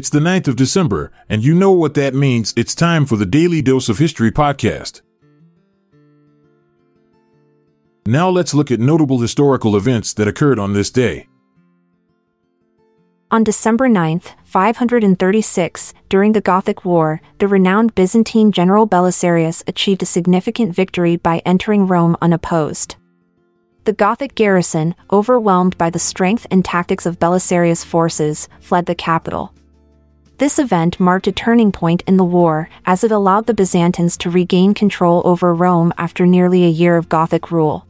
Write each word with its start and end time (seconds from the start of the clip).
It's 0.00 0.08
the 0.08 0.18
9th 0.18 0.48
of 0.48 0.56
December, 0.56 1.12
and 1.28 1.44
you 1.44 1.54
know 1.54 1.72
what 1.72 1.92
that 1.92 2.14
means. 2.14 2.54
It's 2.56 2.74
time 2.74 3.04
for 3.04 3.18
the 3.18 3.26
Daily 3.26 3.60
Dose 3.60 3.90
of 3.90 3.98
History 3.98 4.30
podcast. 4.32 5.02
Now 8.06 8.30
let's 8.30 8.54
look 8.54 8.70
at 8.70 8.80
notable 8.80 9.18
historical 9.18 9.76
events 9.76 10.14
that 10.14 10.26
occurred 10.26 10.58
on 10.58 10.72
this 10.72 10.90
day. 10.90 11.28
On 13.30 13.44
December 13.44 13.90
9, 13.90 14.22
536, 14.42 15.92
during 16.08 16.32
the 16.32 16.40
Gothic 16.40 16.86
War, 16.86 17.20
the 17.36 17.46
renowned 17.46 17.94
Byzantine 17.94 18.52
general 18.52 18.88
Belisarius 18.88 19.62
achieved 19.68 20.02
a 20.02 20.06
significant 20.06 20.74
victory 20.74 21.16
by 21.16 21.42
entering 21.44 21.86
Rome 21.86 22.16
unopposed. 22.22 22.96
The 23.84 23.92
Gothic 23.92 24.34
garrison, 24.34 24.94
overwhelmed 25.12 25.76
by 25.76 25.90
the 25.90 25.98
strength 25.98 26.46
and 26.50 26.64
tactics 26.64 27.04
of 27.04 27.18
Belisarius' 27.18 27.84
forces, 27.84 28.48
fled 28.60 28.86
the 28.86 28.94
capital. 28.94 29.52
This 30.40 30.58
event 30.58 30.98
marked 30.98 31.26
a 31.26 31.32
turning 31.32 31.70
point 31.70 32.02
in 32.06 32.16
the 32.16 32.24
war, 32.24 32.70
as 32.86 33.04
it 33.04 33.12
allowed 33.12 33.44
the 33.44 33.52
Byzantines 33.52 34.16
to 34.16 34.30
regain 34.30 34.72
control 34.72 35.20
over 35.26 35.54
Rome 35.54 35.92
after 35.98 36.24
nearly 36.24 36.64
a 36.64 36.70
year 36.70 36.96
of 36.96 37.10
Gothic 37.10 37.50
rule. 37.50 37.86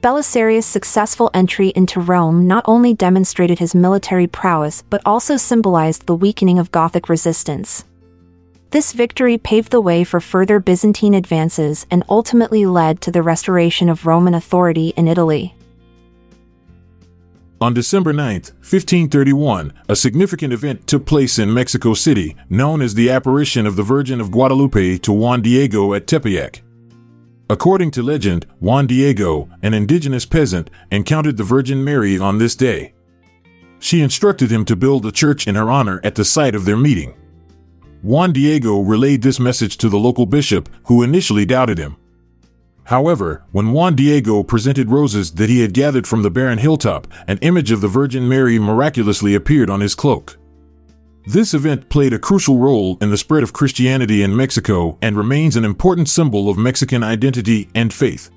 Belisarius' 0.00 0.62
successful 0.62 1.32
entry 1.34 1.72
into 1.74 1.98
Rome 1.98 2.46
not 2.46 2.62
only 2.68 2.94
demonstrated 2.94 3.58
his 3.58 3.74
military 3.74 4.28
prowess 4.28 4.84
but 4.88 5.02
also 5.04 5.36
symbolized 5.36 6.06
the 6.06 6.14
weakening 6.14 6.60
of 6.60 6.70
Gothic 6.70 7.08
resistance. 7.08 7.84
This 8.70 8.92
victory 8.92 9.36
paved 9.36 9.72
the 9.72 9.80
way 9.80 10.04
for 10.04 10.20
further 10.20 10.60
Byzantine 10.60 11.14
advances 11.14 11.88
and 11.90 12.04
ultimately 12.08 12.66
led 12.66 13.00
to 13.00 13.10
the 13.10 13.20
restoration 13.20 13.88
of 13.88 14.06
Roman 14.06 14.34
authority 14.34 14.94
in 14.96 15.08
Italy. 15.08 15.56
On 17.60 17.72
December 17.72 18.12
9, 18.12 18.34
1531, 18.34 19.72
a 19.88 19.94
significant 19.94 20.52
event 20.52 20.86
took 20.86 21.06
place 21.06 21.38
in 21.38 21.54
Mexico 21.54 21.94
City, 21.94 22.36
known 22.50 22.82
as 22.82 22.94
the 22.94 23.08
apparition 23.08 23.64
of 23.64 23.76
the 23.76 23.82
Virgin 23.82 24.20
of 24.20 24.32
Guadalupe 24.32 24.98
to 24.98 25.12
Juan 25.12 25.40
Diego 25.40 25.94
at 25.94 26.06
Tepeyac. 26.06 26.62
According 27.48 27.92
to 27.92 28.02
legend, 28.02 28.46
Juan 28.58 28.88
Diego, 28.88 29.48
an 29.62 29.72
indigenous 29.72 30.26
peasant, 30.26 30.68
encountered 30.90 31.36
the 31.36 31.44
Virgin 31.44 31.84
Mary 31.84 32.18
on 32.18 32.38
this 32.38 32.56
day. 32.56 32.92
She 33.78 34.02
instructed 34.02 34.50
him 34.50 34.64
to 34.64 34.76
build 34.76 35.06
a 35.06 35.12
church 35.12 35.46
in 35.46 35.54
her 35.54 35.70
honor 35.70 36.00
at 36.02 36.16
the 36.16 36.24
site 36.24 36.56
of 36.56 36.64
their 36.64 36.76
meeting. 36.76 37.14
Juan 38.02 38.32
Diego 38.32 38.80
relayed 38.80 39.22
this 39.22 39.38
message 39.38 39.76
to 39.78 39.88
the 39.88 39.98
local 39.98 40.26
bishop, 40.26 40.68
who 40.86 41.02
initially 41.02 41.46
doubted 41.46 41.78
him. 41.78 41.96
However, 42.84 43.44
when 43.50 43.72
Juan 43.72 43.94
Diego 43.94 44.42
presented 44.42 44.90
roses 44.90 45.32
that 45.32 45.48
he 45.48 45.60
had 45.60 45.72
gathered 45.72 46.06
from 46.06 46.22
the 46.22 46.30
barren 46.30 46.58
hilltop, 46.58 47.06
an 47.26 47.38
image 47.38 47.70
of 47.70 47.80
the 47.80 47.88
Virgin 47.88 48.28
Mary 48.28 48.58
miraculously 48.58 49.34
appeared 49.34 49.70
on 49.70 49.80
his 49.80 49.94
cloak. 49.94 50.38
This 51.26 51.54
event 51.54 51.88
played 51.88 52.12
a 52.12 52.18
crucial 52.18 52.58
role 52.58 52.98
in 53.00 53.10
the 53.10 53.16
spread 53.16 53.42
of 53.42 53.54
Christianity 53.54 54.22
in 54.22 54.36
Mexico 54.36 54.98
and 55.00 55.16
remains 55.16 55.56
an 55.56 55.64
important 55.64 56.08
symbol 56.10 56.50
of 56.50 56.58
Mexican 56.58 57.02
identity 57.02 57.70
and 57.74 57.92
faith. 57.94 58.30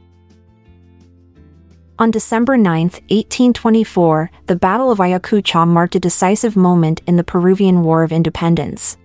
On 2.00 2.12
December 2.12 2.56
9, 2.56 2.84
1824, 2.84 4.32
the 4.46 4.56
Battle 4.56 4.92
of 4.92 5.00
Ayacucho 5.00 5.68
marked 5.68 5.96
a 5.96 6.00
decisive 6.00 6.56
moment 6.56 7.02
in 7.08 7.18
the 7.18 7.24
Peruvian 7.24 7.84
War 7.84 8.04
of 8.04 8.14
Independence. 8.14 8.98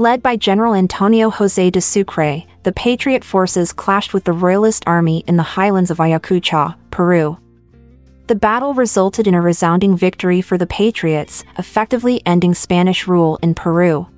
Led 0.00 0.22
by 0.22 0.34
General 0.36 0.74
Antonio 0.74 1.30
José 1.30 1.70
de 1.70 1.78
Sucre, 1.78 2.44
the 2.62 2.72
Patriot 2.72 3.22
forces 3.22 3.70
clashed 3.74 4.14
with 4.14 4.24
the 4.24 4.32
Royalist 4.32 4.82
army 4.86 5.22
in 5.26 5.36
the 5.36 5.42
highlands 5.42 5.90
of 5.90 5.98
Ayacucho, 5.98 6.74
Peru. 6.90 7.36
The 8.26 8.34
battle 8.34 8.72
resulted 8.72 9.26
in 9.26 9.34
a 9.34 9.42
resounding 9.42 9.98
victory 9.98 10.40
for 10.40 10.56
the 10.56 10.66
Patriots, 10.66 11.44
effectively 11.58 12.22
ending 12.24 12.54
Spanish 12.54 13.06
rule 13.06 13.38
in 13.42 13.52
Peru. 13.52 14.08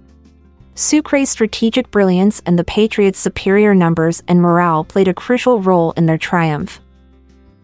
Sucre's 0.76 1.30
strategic 1.30 1.90
brilliance 1.90 2.40
and 2.46 2.56
the 2.56 2.62
Patriots' 2.62 3.18
superior 3.18 3.74
numbers 3.74 4.22
and 4.28 4.40
morale 4.40 4.84
played 4.84 5.08
a 5.08 5.14
crucial 5.14 5.60
role 5.60 5.90
in 5.96 6.06
their 6.06 6.16
triumph. 6.16 6.80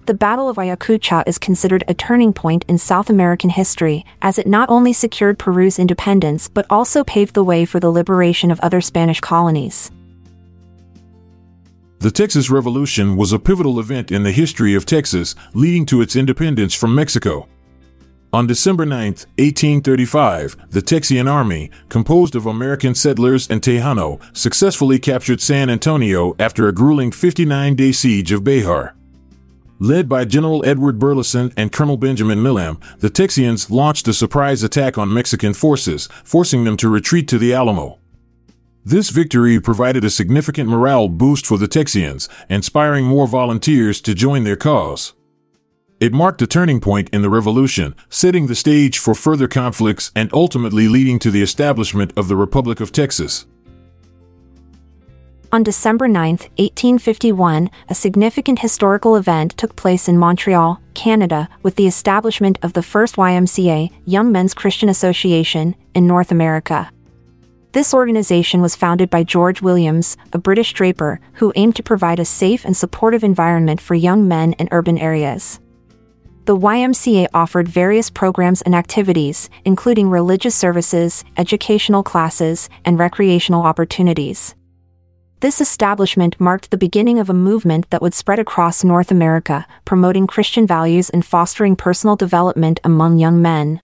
The 0.08 0.14
Battle 0.14 0.48
of 0.48 0.56
Ayacucho 0.56 1.22
is 1.26 1.36
considered 1.36 1.84
a 1.86 1.92
turning 1.92 2.32
point 2.32 2.64
in 2.66 2.78
South 2.78 3.10
American 3.10 3.50
history, 3.50 4.06
as 4.22 4.38
it 4.38 4.46
not 4.46 4.70
only 4.70 4.94
secured 4.94 5.38
Peru's 5.38 5.78
independence 5.78 6.48
but 6.48 6.64
also 6.70 7.04
paved 7.04 7.34
the 7.34 7.44
way 7.44 7.66
for 7.66 7.78
the 7.78 7.90
liberation 7.90 8.50
of 8.50 8.58
other 8.60 8.80
Spanish 8.80 9.20
colonies. 9.20 9.90
The 11.98 12.10
Texas 12.10 12.48
Revolution 12.48 13.18
was 13.18 13.34
a 13.34 13.38
pivotal 13.38 13.78
event 13.78 14.10
in 14.10 14.22
the 14.22 14.32
history 14.32 14.74
of 14.74 14.86
Texas, 14.86 15.34
leading 15.52 15.84
to 15.84 16.00
its 16.00 16.16
independence 16.16 16.72
from 16.72 16.94
Mexico. 16.94 17.46
On 18.32 18.46
December 18.46 18.86
9, 18.86 19.08
1835, 19.36 20.70
the 20.70 20.80
Texian 20.80 21.30
Army, 21.30 21.70
composed 21.90 22.34
of 22.34 22.46
American 22.46 22.94
settlers 22.94 23.50
and 23.50 23.60
Tejano, 23.60 24.18
successfully 24.34 24.98
captured 24.98 25.42
San 25.42 25.68
Antonio 25.68 26.34
after 26.38 26.66
a 26.66 26.72
grueling 26.72 27.12
59 27.12 27.74
day 27.74 27.92
siege 27.92 28.32
of 28.32 28.40
Béxar. 28.42 28.94
Led 29.80 30.08
by 30.08 30.24
General 30.24 30.64
Edward 30.66 30.98
Burleson 30.98 31.52
and 31.56 31.70
Colonel 31.70 31.96
Benjamin 31.96 32.42
Milam, 32.42 32.80
the 32.98 33.10
Texians 33.10 33.70
launched 33.70 34.08
a 34.08 34.12
surprise 34.12 34.64
attack 34.64 34.98
on 34.98 35.14
Mexican 35.14 35.54
forces, 35.54 36.08
forcing 36.24 36.64
them 36.64 36.76
to 36.78 36.88
retreat 36.88 37.28
to 37.28 37.38
the 37.38 37.54
Alamo. 37.54 38.00
This 38.84 39.10
victory 39.10 39.60
provided 39.60 40.04
a 40.04 40.10
significant 40.10 40.68
morale 40.68 41.08
boost 41.08 41.46
for 41.46 41.58
the 41.58 41.68
Texians, 41.68 42.28
inspiring 42.48 43.04
more 43.04 43.28
volunteers 43.28 44.00
to 44.00 44.14
join 44.14 44.42
their 44.42 44.56
cause. 44.56 45.12
It 46.00 46.12
marked 46.12 46.42
a 46.42 46.46
turning 46.48 46.80
point 46.80 47.08
in 47.10 47.22
the 47.22 47.30
revolution, 47.30 47.94
setting 48.08 48.48
the 48.48 48.56
stage 48.56 48.98
for 48.98 49.14
further 49.14 49.46
conflicts 49.46 50.10
and 50.16 50.28
ultimately 50.32 50.88
leading 50.88 51.20
to 51.20 51.30
the 51.30 51.42
establishment 51.42 52.12
of 52.16 52.26
the 52.26 52.36
Republic 52.36 52.80
of 52.80 52.90
Texas. 52.90 53.46
On 55.50 55.62
December 55.62 56.08
9, 56.08 56.32
1851, 56.58 57.70
a 57.88 57.94
significant 57.94 58.58
historical 58.58 59.16
event 59.16 59.56
took 59.56 59.74
place 59.76 60.06
in 60.06 60.18
Montreal, 60.18 60.78
Canada, 60.92 61.48
with 61.62 61.76
the 61.76 61.86
establishment 61.86 62.58
of 62.60 62.74
the 62.74 62.82
first 62.82 63.16
YMCA, 63.16 63.90
Young 64.04 64.30
Men's 64.30 64.52
Christian 64.52 64.90
Association, 64.90 65.74
in 65.94 66.06
North 66.06 66.30
America. 66.30 66.90
This 67.72 67.94
organization 67.94 68.60
was 68.60 68.76
founded 68.76 69.08
by 69.08 69.24
George 69.24 69.62
Williams, 69.62 70.18
a 70.34 70.38
British 70.38 70.74
draper, 70.74 71.18
who 71.34 71.54
aimed 71.56 71.76
to 71.76 71.82
provide 71.82 72.20
a 72.20 72.26
safe 72.26 72.66
and 72.66 72.76
supportive 72.76 73.24
environment 73.24 73.80
for 73.80 73.94
young 73.94 74.28
men 74.28 74.52
in 74.54 74.68
urban 74.70 74.98
areas. 74.98 75.60
The 76.44 76.58
YMCA 76.58 77.28
offered 77.32 77.68
various 77.68 78.10
programs 78.10 78.60
and 78.60 78.74
activities, 78.74 79.48
including 79.64 80.10
religious 80.10 80.54
services, 80.54 81.24
educational 81.38 82.02
classes, 82.02 82.68
and 82.84 82.98
recreational 82.98 83.62
opportunities. 83.62 84.54
This 85.40 85.60
establishment 85.60 86.40
marked 86.40 86.70
the 86.70 86.76
beginning 86.76 87.18
of 87.18 87.30
a 87.30 87.34
movement 87.34 87.90
that 87.90 88.02
would 88.02 88.14
spread 88.14 88.38
across 88.38 88.82
North 88.82 89.10
America, 89.10 89.66
promoting 89.84 90.26
Christian 90.26 90.66
values 90.66 91.10
and 91.10 91.24
fostering 91.24 91.76
personal 91.76 92.16
development 92.16 92.80
among 92.84 93.18
young 93.18 93.40
men 93.40 93.80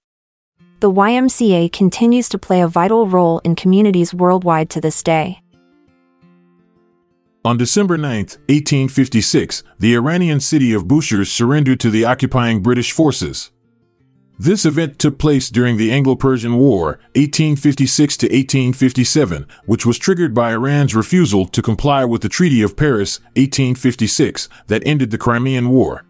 the 0.85 0.93
YMCA 0.93 1.73
continues 1.73 2.29
to 2.29 2.37
play 2.37 2.61
a 2.61 2.69
vital 2.69 3.09
role 3.09 3.39
in 3.39 3.57
communities 3.57 4.13
worldwide 4.13 4.69
to 4.69 4.83
this 4.83 5.03
day. 5.03 5.41
On 7.43 7.57
December 7.57 7.97
9, 7.97 8.19
1856, 8.51 9.63
the 9.79 9.95
Iranian 9.95 10.41
city 10.41 10.75
of 10.75 10.85
Bushehr 10.85 11.27
surrendered 11.27 11.81
to 11.81 11.89
the 11.89 12.05
occupying 12.05 12.61
British 12.61 12.93
forces. 12.93 13.51
This 14.39 14.67
event 14.67 14.99
took 14.99 15.19
place 15.19 15.49
during 15.49 15.77
the 15.77 15.93
Anglo-Persian 15.93 16.57
War, 16.57 16.99
1856 17.15 18.17
to 18.17 18.27
1857, 18.27 19.47
which 19.65 19.87
was 19.87 19.97
triggered 19.97 20.35
by 20.35 20.51
Iran's 20.51 20.95
refusal 20.95 21.47
to 21.47 21.63
comply 21.63 22.05
with 22.05 22.23
the 22.23 22.29
Treaty 22.29 22.61
of 22.61 22.77
Paris, 22.77 23.21
1856, 23.37 24.49
that 24.67 24.83
ended 24.85 25.13
the 25.13 25.19
Crimean 25.19 25.69
War. 25.69 26.05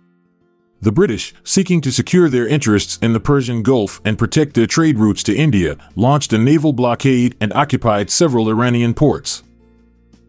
The 0.80 0.92
British, 0.92 1.34
seeking 1.44 1.82
to 1.82 1.92
secure 1.92 2.30
their 2.30 2.48
interests 2.48 2.98
in 3.02 3.12
the 3.12 3.20
Persian 3.20 3.62
Gulf 3.62 4.00
and 4.06 4.18
protect 4.18 4.54
their 4.54 4.66
trade 4.66 4.98
routes 4.98 5.22
to 5.24 5.36
India, 5.36 5.76
launched 5.94 6.32
a 6.32 6.38
naval 6.38 6.72
blockade 6.72 7.36
and 7.42 7.52
occupied 7.52 8.10
several 8.10 8.48
Iranian 8.48 8.94
ports. 8.94 9.42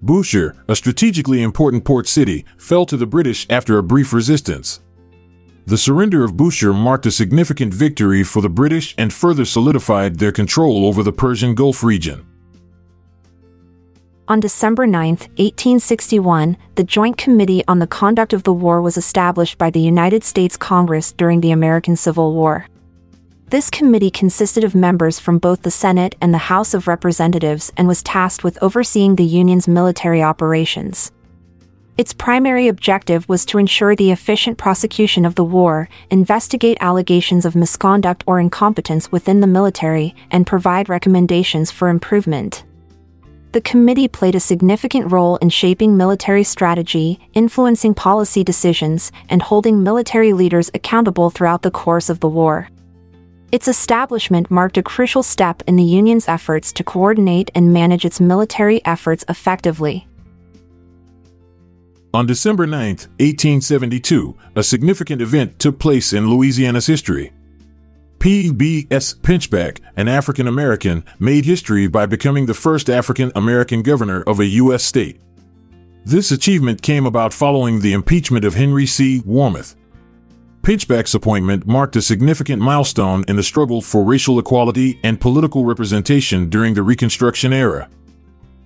Bushehr, 0.03 0.53
a 0.67 0.75
strategically 0.75 1.41
important 1.41 1.85
port 1.85 2.07
city, 2.07 2.45
fell 2.57 2.85
to 2.85 2.97
the 2.97 3.07
British 3.07 3.47
after 3.49 3.77
a 3.77 3.83
brief 3.83 4.11
resistance. 4.11 4.81
The 5.67 5.77
surrender 5.79 6.23
of 6.23 6.33
Bushehr 6.33 6.75
marked 6.75 7.07
a 7.07 7.11
significant 7.11 7.73
victory 7.73 8.23
for 8.23 8.39
the 8.39 8.49
British 8.49 8.93
and 8.99 9.11
further 9.11 9.45
solidified 9.45 10.19
their 10.19 10.31
control 10.31 10.85
over 10.85 11.01
the 11.01 11.11
Persian 11.11 11.55
Gulf 11.55 11.83
region. 11.83 12.23
On 14.27 14.39
December 14.39 14.85
9, 14.85 15.09
1861, 15.09 16.57
the 16.75 16.83
Joint 16.83 17.17
Committee 17.17 17.63
on 17.67 17.79
the 17.79 17.87
Conduct 17.87 18.31
of 18.31 18.43
the 18.43 18.53
War 18.53 18.79
was 18.79 18.95
established 18.95 19.57
by 19.57 19.71
the 19.71 19.79
United 19.81 20.23
States 20.23 20.55
Congress 20.55 21.11
during 21.11 21.41
the 21.41 21.51
American 21.51 21.95
Civil 21.95 22.33
War. 22.33 22.67
This 23.49 23.69
committee 23.71 24.11
consisted 24.11 24.63
of 24.63 24.75
members 24.75 25.19
from 25.19 25.39
both 25.39 25.63
the 25.63 25.71
Senate 25.71 26.15
and 26.21 26.33
the 26.33 26.39
House 26.39 26.75
of 26.75 26.87
Representatives 26.87 27.71
and 27.77 27.87
was 27.87 28.03
tasked 28.03 28.43
with 28.43 28.61
overseeing 28.61 29.15
the 29.15 29.23
Union's 29.23 29.67
military 29.67 30.21
operations. 30.21 31.11
Its 31.97 32.11
primary 32.11 32.67
objective 32.67 33.27
was 33.29 33.45
to 33.45 33.57
ensure 33.57 33.95
the 33.95 34.11
efficient 34.11 34.57
prosecution 34.57 35.23
of 35.23 35.35
the 35.35 35.45
war, 35.45 35.87
investigate 36.09 36.77
allegations 36.81 37.45
of 37.45 37.55
misconduct 37.55 38.21
or 38.27 38.37
incompetence 38.37 39.13
within 39.13 39.39
the 39.39 39.47
military, 39.47 40.13
and 40.29 40.45
provide 40.45 40.89
recommendations 40.89 41.71
for 41.71 41.87
improvement. 41.87 42.65
The 43.53 43.61
committee 43.61 44.09
played 44.09 44.35
a 44.35 44.41
significant 44.41 45.09
role 45.09 45.37
in 45.37 45.47
shaping 45.47 45.95
military 45.95 46.43
strategy, 46.43 47.17
influencing 47.33 47.93
policy 47.93 48.43
decisions, 48.43 49.13
and 49.29 49.41
holding 49.41 49.81
military 49.81 50.33
leaders 50.33 50.69
accountable 50.73 51.29
throughout 51.29 51.61
the 51.61 51.71
course 51.71 52.09
of 52.09 52.19
the 52.19 52.27
war. 52.27 52.67
Its 53.53 53.69
establishment 53.69 54.51
marked 54.51 54.77
a 54.77 54.83
crucial 54.83 55.23
step 55.23 55.63
in 55.65 55.77
the 55.77 55.83
Union's 55.83 56.27
efforts 56.27 56.73
to 56.73 56.83
coordinate 56.83 57.49
and 57.55 57.71
manage 57.71 58.03
its 58.03 58.19
military 58.19 58.83
efforts 58.83 59.23
effectively. 59.29 60.05
On 62.15 62.25
December 62.25 62.65
9, 62.65 62.79
1872, 63.19 64.37
a 64.55 64.63
significant 64.63 65.21
event 65.21 65.59
took 65.59 65.77
place 65.77 66.13
in 66.13 66.29
Louisiana's 66.29 66.87
history. 66.87 67.33
P.B.S. 68.19 69.15
Pinchback, 69.15 69.81
an 69.97 70.07
African 70.07 70.47
American, 70.47 71.03
made 71.19 71.43
history 71.43 71.87
by 71.87 72.05
becoming 72.05 72.45
the 72.45 72.53
first 72.53 72.89
African 72.89 73.33
American 73.35 73.81
governor 73.81 74.21
of 74.21 74.39
a 74.39 74.45
U.S. 74.45 74.81
state. 74.81 75.19
This 76.05 76.31
achievement 76.31 76.81
came 76.81 77.05
about 77.05 77.33
following 77.33 77.81
the 77.81 77.91
impeachment 77.91 78.45
of 78.45 78.53
Henry 78.53 78.85
C. 78.85 79.19
Warmoth. 79.23 79.75
Pinchback's 80.61 81.15
appointment 81.15 81.67
marked 81.67 81.97
a 81.97 82.01
significant 82.01 82.61
milestone 82.61 83.25
in 83.27 83.35
the 83.35 83.43
struggle 83.43 83.81
for 83.81 84.05
racial 84.05 84.39
equality 84.39 85.01
and 85.03 85.19
political 85.19 85.65
representation 85.65 86.49
during 86.49 86.75
the 86.75 86.81
Reconstruction 86.81 87.51
era. 87.51 87.89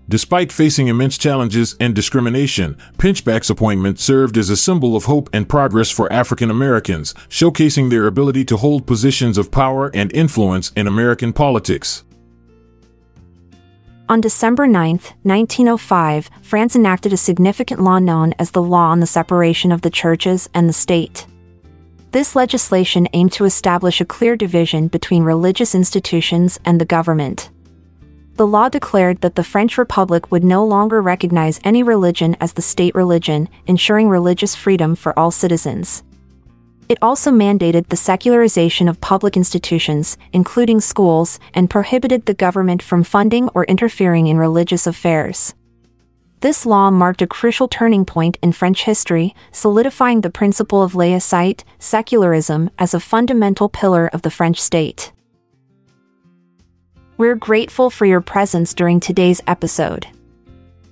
Despite 0.10 0.52
facing 0.52 0.88
immense 0.88 1.20
challenges 1.20 1.76
and 1.80 1.94
discrimination, 1.94 2.78
Pinchback's 2.98 3.52
appointment 3.52 4.00
served 4.00 4.38
as 4.38 4.50
a 4.50 4.58
symbol 4.58 4.96
of 4.96 5.06
hope 5.06 5.30
and 5.32 5.48
progress 5.48 5.92
for 5.92 6.12
African 6.12 6.50
Americans, 6.50 7.14
showcasing 7.30 7.92
their 7.92 8.08
ability 8.08 8.44
to 8.46 8.58
hold 8.58 8.88
positions 8.88 9.38
of 9.38 9.52
power 9.52 9.92
and 9.94 10.12
influence 10.12 10.72
in 10.76 10.88
American 10.88 11.32
politics. 11.32 12.04
On 14.10 14.20
December 14.20 14.66
9, 14.66 15.00
1905, 15.22 16.32
France 16.42 16.76
enacted 16.76 17.14
a 17.14 17.18
significant 17.18 17.80
law 17.80 18.00
known 18.00 18.34
as 18.40 18.50
the 18.50 18.64
Law 18.64 18.90
on 18.90 19.02
the 19.02 19.06
Separation 19.06 19.72
of 19.72 19.84
the 19.84 19.92
Churches 19.92 20.50
and 20.56 20.68
the 20.68 20.74
State. 20.74 21.28
This 22.14 22.36
legislation 22.36 23.08
aimed 23.14 23.34
to 23.34 23.46
establish 23.46 24.02
a 24.02 24.06
clear 24.06 24.36
division 24.36 24.88
between 24.88 25.22
religious 25.22 25.76
institutions 25.76 26.60
and 26.66 26.82
the 26.82 26.86
government. 26.86 27.52
The 28.40 28.48
law 28.48 28.70
declared 28.70 29.20
that 29.20 29.36
the 29.36 29.44
French 29.44 29.78
Republic 29.78 30.32
would 30.32 30.46
no 30.46 30.64
longer 30.64 31.02
recognize 31.02 31.60
any 31.66 31.84
religion 31.84 32.38
as 32.40 32.54
the 32.54 32.62
state 32.62 32.96
religion, 32.96 33.50
ensuring 33.68 34.08
religious 34.08 34.56
freedom 34.56 34.96
for 34.96 35.12
all 35.20 35.30
citizens. 35.30 36.06
It 36.88 36.98
also 37.02 37.32
mandated 37.32 37.90
the 37.90 37.98
secularization 37.98 38.88
of 38.88 39.02
public 39.02 39.36
institutions, 39.36 40.18
including 40.32 40.80
schools, 40.80 41.38
and 41.54 41.70
prohibited 41.70 42.28
the 42.28 42.34
government 42.34 42.82
from 42.82 43.04
funding 43.04 43.50
or 43.50 43.66
interfering 43.66 44.28
in 44.28 44.38
religious 44.38 44.88
affairs. 44.88 45.54
This 46.40 46.66
law 46.66 46.90
marked 46.90 47.22
a 47.22 47.28
crucial 47.28 47.68
turning 47.68 48.06
point 48.06 48.38
in 48.42 48.54
French 48.54 48.86
history, 48.86 49.36
solidifying 49.52 50.22
the 50.22 50.30
principle 50.30 50.82
of 50.82 50.94
laicite, 50.94 51.66
secularism, 51.78 52.70
as 52.80 52.94
a 52.94 53.02
fundamental 53.02 53.68
pillar 53.68 54.08
of 54.14 54.22
the 54.22 54.32
French 54.32 54.62
state. 54.62 55.12
We're 57.20 57.36
grateful 57.36 57.90
for 57.90 58.06
your 58.06 58.22
presence 58.22 58.74
during 58.74 59.02
today's 59.02 59.42
episode. 59.46 60.08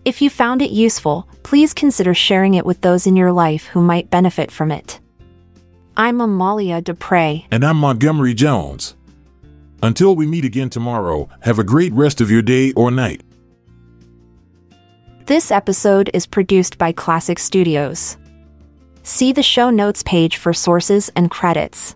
If 0.03 0.21
you 0.21 0.29
found 0.29 0.61
it 0.61 0.71
useful, 0.71 1.25
please 1.43 1.73
consider 1.73 2.13
sharing 2.13 2.55
it 2.55 2.65
with 2.65 2.81
those 2.81 3.07
in 3.07 3.15
your 3.15 3.31
life 3.31 3.67
who 3.67 3.79
might 3.79 4.09
benefit 4.09 4.51
from 4.51 4.69
it. 4.69 4.99
I'm 5.95 6.19
Amalia 6.19 6.81
Dupre. 6.81 7.45
And 7.49 7.63
I'm 7.63 7.77
Montgomery 7.77 8.33
Jones. 8.33 8.97
Until 9.81 10.17
we 10.17 10.27
meet 10.27 10.43
again 10.43 10.69
tomorrow, 10.69 11.29
have 11.43 11.59
a 11.59 11.63
great 11.63 11.93
rest 11.93 12.19
of 12.19 12.29
your 12.29 12.41
day 12.41 12.73
or 12.73 12.91
night. 12.91 13.21
This 15.27 15.49
episode 15.49 16.09
is 16.13 16.25
produced 16.25 16.77
by 16.77 16.91
Klassic 16.91 17.39
Studios. 17.39 18.17
See 19.03 19.31
the 19.31 19.41
show 19.41 19.69
notes 19.69 20.03
page 20.03 20.35
for 20.35 20.51
sources 20.51 21.09
and 21.15 21.31
credits. 21.31 21.95